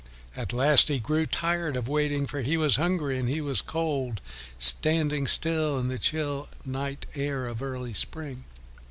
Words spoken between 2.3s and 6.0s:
he was hungry and he was cold standing still in the